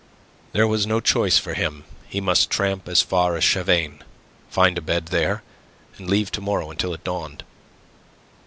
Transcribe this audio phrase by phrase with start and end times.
[0.53, 3.99] There was no choice for him; he must tramp as far as Chavagne,
[4.49, 5.43] find a bed there,
[5.99, 7.43] and leave to morrow until it dawned.